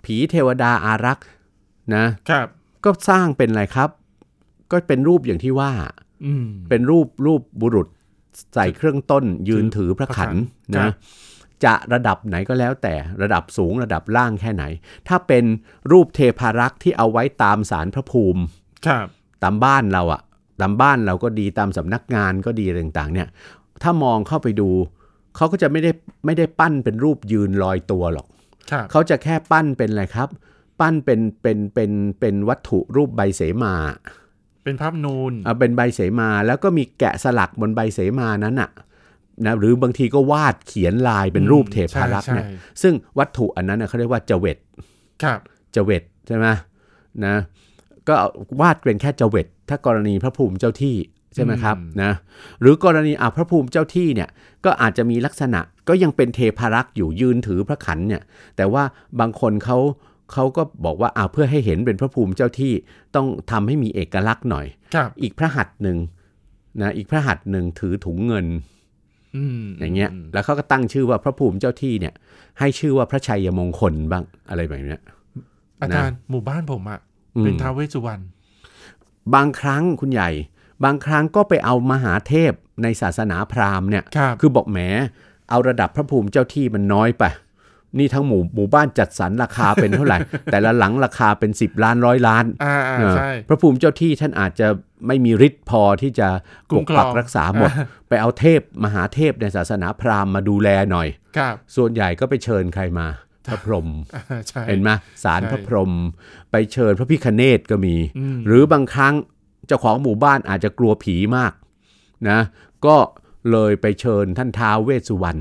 [0.05, 1.27] ผีเทวดาอารักษ์
[1.95, 2.47] นะครับ
[2.85, 3.91] ก็สร้างเป็นอะไรครับ
[4.71, 6.02] ก็เป็นรูปอย่างที่ว่าอืม
[6.69, 7.89] เป็นรูปรูปบุรุษ
[8.55, 10.35] ใส่เครื่องต้นยืนถือพระขัน
[10.77, 10.93] ครันะบ
[11.65, 14.65] จะระดับไหนก็แล้วแต่ระดับสูงระดับล่างแค่ไหน
[15.09, 15.45] ถ้าเป็น
[15.93, 18.43] รูปเทพารักษ์ที่เอาไว้ตามสารพระภูมิ
[18.87, 19.07] ครับ
[19.43, 20.21] ตามบ้านเราอะ
[20.61, 23.29] ตามบ้านเราก็ดีตามสำนักงานก็ดีอะไรต่างๆ เนี่ย
[23.83, 24.71] ถ้ามองเข้าไปดู
[25.37, 25.91] เขาก็จะไม่ได้
[26.27, 28.27] ไม่ได้ปั้นเป็นรูปยืนลอยตัวหรอก
[28.71, 30.29] ครับเขาจะแค่ปั้นเป็นอะไรครับ
[30.81, 33.75] ปั้นเป็นเป็นเป็นเป็นวัตถุรูปใบเสมา
[34.65, 38.71] เป็นภาพนูนเอาเป็นใบเสมาแล้วก็มีแกะสลักบนใบเสมานั้นอะ
[39.47, 44.59] นะหรือบางทีก็วาดเขียนลายเป็นรูปเทพารักษ์เนี่ยใช่ซึ่งวัตถุอันนั้นน่ะเขาเรียกว่าจเวต
[45.23, 45.39] ครับ
[45.75, 46.47] จเวตใช่ไหม
[47.25, 47.35] นะ
[48.09, 48.15] ก็
[48.61, 50.97] วาดเป็นแค่จเวตถ้ากรณีพระภูมิเจ้าที่
[51.35, 52.13] ใช่ไหมครับนะ
[52.61, 54.29] หรือกรณีอะพระภูมิเจ้าที่เนี่ย
[54.65, 58.23] ก็อาจจะมีลักษณะก็ยังเป็นเทพารักษ์อยู่ยืนถือพระขันเนี่ย
[58.57, 58.85] แต่ว่า
[59.21, 59.79] บางคนเขา
[60.33, 62.73] เขาก็บอกว่าอะเพื่อให้เห็นเป็นพระภูมิเจ้าที่
[63.17, 65.99] ต้องทำให้มีเอกลักษณ์หน่อยครับอีกพระหัตถ์หนึ่ง
[66.83, 68.47] นะอีกพระหัตถ์หนึ่งถือถุงเงิน
[69.37, 72.15] อืมอย่างเงี้ย แล้วเขาก็ตั้งชื่อว่าพระภูมิเจ้าที่เนี่ย
[72.59, 75.03] ให้ชื่อว่าพระชัยมงคลบ้างอะไรแบบเนี้ย
[75.81, 77.01] อาจารย์หมู่บ้านผมอะ
[77.37, 78.23] อืมเป็นท้าวเวสสุวรรณ
[79.35, 80.31] บางครั้งคุณใหญ่
[80.85, 84.79] บางครั้งก็ไปเอามหาเทพในศาสนาพราหมณ์เนี่ยครับคือบอกแหม
[85.51, 87.25] เอาระดับพระภูมิเจ้าที่มันน้อยไป
[87.99, 90.19] นี่ทั้งหมู่หมู่บ้านจัดสรรราคาเป็นเท่าไหร่
[90.53, 94.69] แต่ละหลังราคาเป็น 10 ล้านร้อยล้านอ่าอ่าเออใช่พระภูมิเจ้าที่ท่านอาจจะ
[95.07, 96.29] ไม่มีฤทธิ์พอที่จะ
[96.71, 97.71] คุ้ปมกครองปักรักษาหมด
[98.09, 103.07] ไปเอาเทพมหาเทพในศาสนาพราหมณ์มาดูแลหน่อยครับส่วนใหญ่ก็ไปเชิญใครมา
[103.47, 104.91] พระพรหมอ่าใช่เห็นไหม
[105.25, 105.93] สารใช่พระพรหม
[106.51, 109.15] ไปเชิญพระพิคเนตก็มีอืมหรือบางครั้ง
[109.67, 111.53] เจ้าของหมู่บ้านอาจจะกลัวผีมาก
[112.31, 112.41] นะ
[112.87, 112.97] ก็
[113.53, 115.41] เลยไปเชิญท่านท้าวเวสสุวรรณ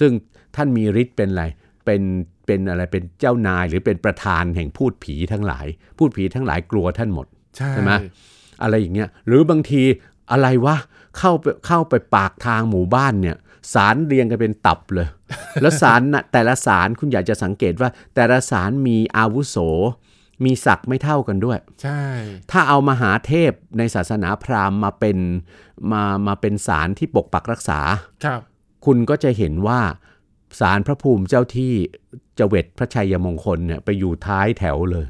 [0.00, 0.12] ซึ่ง
[0.56, 1.44] ท่านมีฤทธิ์เป็นอะไร
[1.84, 2.02] เป็น
[2.46, 5.66] เป็นอะไรเป็นเจ้านายหรือเป็นประธานแห่งพูดผีทั้งหลาย
[5.98, 7.92] พูดผีทั้งหลายกลัวท่านหมดใช่ใช่ไหม
[8.62, 9.82] อะไรอย่างเงี้ยหรือบางที
[10.32, 10.76] อะไรวะ
[11.18, 13.36] เข้าไปเข้าไปปากทางหมู่บ้านเนี่ย
[13.74, 15.08] สารเรียงกันเป็นตับเลย
[15.62, 19.56] แล้วสารน่ะแต่ละสารคุณอยากจะสังเกตว่า แต่ละสารมีอาวุโส
[20.44, 22.02] มีศักดิ์ไม่เท่ากันด้วย ใช่
[22.50, 25.18] ถ้าเอามหาเทพในศาสนาพราหมณ์มาเป็น
[25.92, 27.80] มามาเป็นสารที่ปกปักรักษา
[28.24, 28.40] ครับ
[28.86, 29.80] คุณก็จะเห็นว่า
[30.60, 31.72] สารพระภูมิเจ้าที่
[32.36, 35.06] เจเวตพระชัยมงคลเนี่ยไปอยู่ท้ายแถวเลย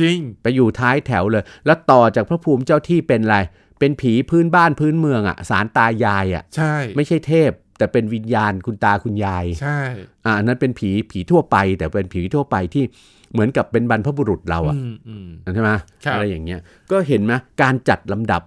[0.00, 3.38] จริงไปอยู่ท้ายแถวเลย แล้วต่อจากพระภูมิเจ้าที่เป็นอะไร
[3.78, 9.78] เป็นผีพื้นบ้านพื้นเมืองอะสารตายายอะใช่ ไม่ใช่เทพ แต่เป็นวิญญาณคุณตาคุณยายใช่
[10.24, 12.84] อ่าอันนั้นเป็นผีผีทั่วไป แต่เป็นผีทั่วไปที่
[13.32, 15.70] เหมือนกับเป็นบรรพบุรุษเราอะอืมอืมใช่ไหม
[16.04, 18.42] ครับอะไรอย่างเงี้ยก็เห็นไหมการจัดลำดับ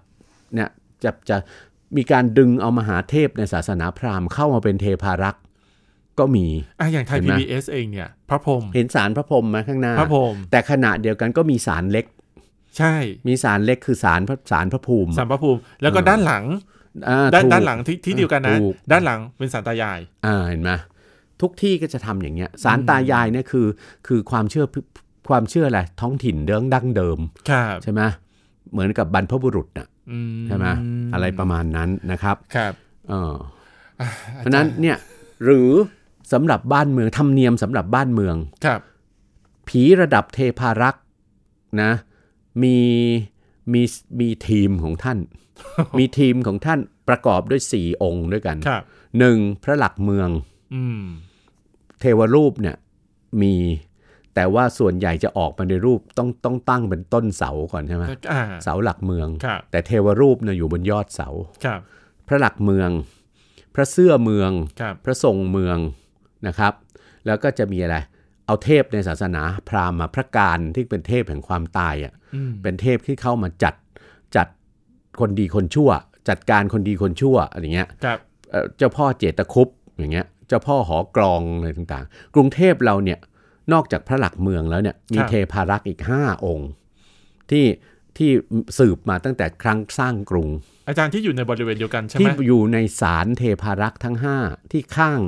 [0.54, 0.70] เนี่ย
[1.04, 1.38] จะจะ
[1.98, 5.42] มีการดึงเอามหาเทพในศาสนาพราหมณ์เข้ามาเป็นเทพารักษ์
[6.20, 6.48] ก็มี
[6.80, 12.06] อะอย่างไทยเห็นไหม PBS เองเนี่ยพระพรหมเห็นสารพระพรหมไหมข้างหน้าพระพรหมแต่ขณะเดียวกันก็มีสารเล็ก
[12.78, 12.96] ใช่
[13.28, 16.46] มีสารเล็กคือสารพระสารพระภูมิสามพระภูมิ แล้วก็เออด้านหลัง
[17.08, 20.72] อ่าด้านถูกด้านหลังที่ที่เดียวกันนะถูกด้านหลังเป็นสารตายายอ่าเห็นไหม
[21.42, 23.68] ทุกที่ก็จะทำอย่างเงี้ยสารตายายเนี่ยคือ
[24.08, 24.66] คือความเชื่อ
[25.30, 28.02] ความเชื่ออะไรท้องถิ่นเดิมดั้งเดิมครับใช่ไหม
[28.72, 30.66] เหมือนกับบรรพบุรุษน่ะอืใช่ไหม
[31.14, 32.74] อะไรประมาณนั้นนะครับครับ
[33.10, 33.34] เออ
[34.00, 34.98] อะเพราะฉะนั้นเนี่ย
[35.44, 35.70] หรือ
[36.32, 38.36] สำหรับบ้านเมืองธรรมเนียมสำหรับบ้านเมือง
[38.66, 38.80] ครับ
[39.68, 41.04] ผีระดับเทพารักษ์
[41.82, 41.92] นะ
[42.64, 42.78] มี
[43.74, 43.82] มี
[44.20, 45.20] มีทีมของท่าน
[45.98, 48.84] มีทีมของท่านประกอบด้วย4องค์ด้วยกันครับ
[49.20, 50.30] หนึ่งพระหลักเมือง
[50.76, 51.02] อืม
[52.00, 52.76] เทวรูปเนี่ย
[53.42, 53.56] มี
[54.36, 61.30] แต่ว่าส่วนใหญ่จะออกมาในรูปต้องต้องตั้งเป็นต้นเสาก่อนใช่ไหมอ่าเสาหลักเมืองครับแต่เทวรูปเนี่ยอยู่บนยอดเสา
[61.66, 61.80] ครับ
[62.28, 62.90] พระหลักเมือง
[63.76, 65.78] พระเสื้อเมืองครับพระทรงเมือง
[66.48, 66.74] นะครับ
[67.26, 67.98] แล้วก็จะมีอะไร
[68.46, 73.76] เอาเทพในศาสนาพราหมณ์มาพระการที่เป็นเทพแห่งความตายอะอืมเป็นเทพที่เข้ามาจัด
[74.36, 74.48] จัด
[75.20, 75.90] คนดีคนชั่ว
[76.30, 78.20] จัดการคนดีคนชั่วอะไรเงี้ยครับ
[78.52, 83.20] เอ่อเจ้าพ่อเจตคุปอย่างเงี้ย เจ้าพ่อหอกรองอะไรต่างๆ กรุงเทพเราเนี่ย
[83.74, 86.70] นอกจากพระหลักเมืองแล้วเนี่ยมีเทพารักษ์อีก 5 องค์
[87.52, 87.66] ที่
[88.18, 88.32] ที่
[88.80, 90.48] สืบมาตั้งแต่ครั้งสร้างกรุง
[90.88, 95.20] อาจารย์ที่อยู่ในบริเวณเดียวกันใช่ไหที่มอยู่ในศาลเทพารักษ์ทั้ง 5 ที่ข้าง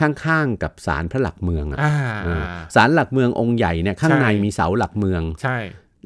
[0.00, 2.42] ข้างๆกับศาลพระหลักเมืองอะอ่าเออ
[2.74, 5.58] ศาลหลักเมืององค์ใหญ่เนี่ยข้างใช่ในมีเสาหลักเมือง ใช่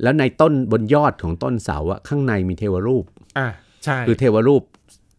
[0.03, 3.05] แล้วในต้นบนยอดของต้นเสาอะข้างในมีเทวรูป
[3.39, 3.49] อ่า
[3.85, 4.63] ใช่คือเทวรูป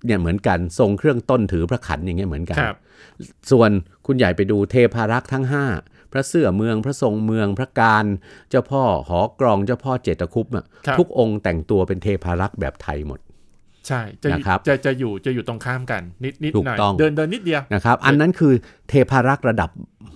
[0.06, 2.76] เนี่ยเหมือนกันทรงเครื่องต้นถือพระขันอย่างเงี้ยเหมือนกันครับ
[3.52, 3.70] ส่วน
[4.06, 5.46] คุณใหญ่ไปดูเทพารักษ์ทั้ง
[5.80, 8.06] 5 พระเสื้อเมืองพระทรงเมืองพระการ
[8.50, 13.20] เจ้าพ่อหอกรองเจ้าพ่อเจตคุปอะครับทุกองค์แต่งตัวเป็นเทพารักษ์แบบไทยหมด
[13.88, 18.54] ใช่จะอยู่นะครับจะจะอยู่จะอยู่ตรงข้ามกันนิดนิดถูกหน่อยต้องเดินเดินนิดเดียวนะครับ อันนั้นคือ
[18.90, 19.70] เทพารักษ์ระดับ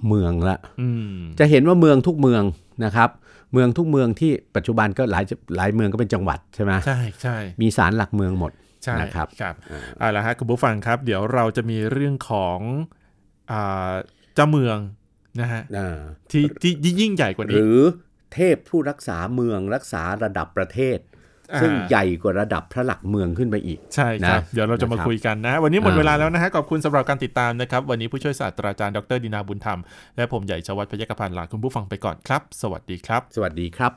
[0.07, 2.43] เมืองละอืมจะเห็นว่าเมืองทุกเมือง
[2.85, 3.09] นะครับ
[3.53, 5.23] เมืองทุกเมืองที่ปัจจุบันก็หลาย
[5.57, 8.51] หลายเมืองก็เป็นจังหวัดใช่ไหมใช่ใช่มีศาลหลักเมืองหมด
[8.83, 9.55] ใช่นะครับครับ
[9.99, 12.59] เอาละฮะคุณผู้ฟังครับ เดี๋ยวเราจะมีเรื่องของ
[13.51, 13.93] อ่า
[14.35, 14.77] เจ้าเมือง
[15.41, 15.97] นะฮะอ่า
[16.31, 17.79] ที่ที่ที่ยิ่งใหญ่กว่าหนี้รือ
[18.33, 21.14] เทพผู้รักษาเมืองรักษาระดับประเทศอ่า
[21.61, 29.79] ซึ่งใหญ่กว่าระดับพระหลักเมืองขึ้นไปอีก ใช่ครับนะเดี๋ยวเราจะมานะครับคุยกันนะ วันนี้หมดอ่าเวลาแล้วนะฮะขอบคุณสำหรับการติดตามนะครับ วันนี้ผู้ช่วยศาสตราจารย์ดรดินาบุญธรรม
[30.17, 33.91] และผมใหญ่ชวัฒน์พยัคฆพันธ์ลาคุณผู้ฟังไปก่อนครับ สวัสดีครับ สวัสดีครับ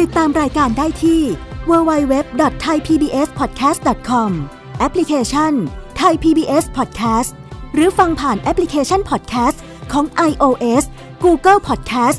[0.00, 1.20] ติดตามรายการได้ที่
[1.70, 4.30] www.thaipbspodcast.com
[4.78, 5.52] แอปพลิเคชัน
[6.00, 7.30] Thai PBS Podcast
[7.74, 9.58] หรือฟังผ่านแอปพลิเคชัน Podcast
[9.92, 10.84] ของ iOS
[11.24, 12.18] Google Podcast